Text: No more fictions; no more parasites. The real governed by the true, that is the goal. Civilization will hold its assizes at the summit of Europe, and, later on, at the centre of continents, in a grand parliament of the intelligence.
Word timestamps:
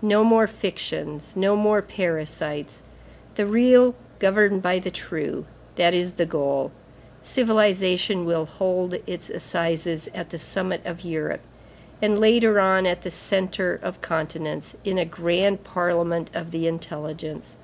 No 0.00 0.24
more 0.24 0.46
fictions; 0.46 1.36
no 1.36 1.54
more 1.54 1.82
parasites. 1.82 2.80
The 3.34 3.44
real 3.44 3.94
governed 4.18 4.62
by 4.62 4.78
the 4.78 4.90
true, 4.90 5.44
that 5.74 5.92
is 5.92 6.14
the 6.14 6.24
goal. 6.24 6.72
Civilization 7.22 8.24
will 8.24 8.46
hold 8.46 8.94
its 9.06 9.28
assizes 9.28 10.08
at 10.14 10.30
the 10.30 10.38
summit 10.38 10.80
of 10.86 11.04
Europe, 11.04 11.42
and, 12.00 12.18
later 12.18 12.58
on, 12.58 12.86
at 12.86 13.02
the 13.02 13.10
centre 13.10 13.78
of 13.82 14.00
continents, 14.00 14.74
in 14.82 14.96
a 14.96 15.04
grand 15.04 15.62
parliament 15.62 16.30
of 16.32 16.52
the 16.52 16.66
intelligence. 16.66 17.56